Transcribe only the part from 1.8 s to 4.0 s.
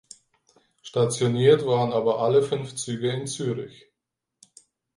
aber alle fünf Züge in Zürich.